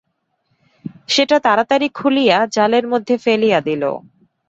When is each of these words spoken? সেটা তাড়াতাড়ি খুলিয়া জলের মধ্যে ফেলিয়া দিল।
সেটা 1.09 1.37
তাড়াতাড়ি 1.45 1.87
খুলিয়া 1.95 2.37
জলের 2.55 2.85
মধ্যে 2.87 3.15
ফেলিয়া 3.17 3.59
দিল। 3.67 3.83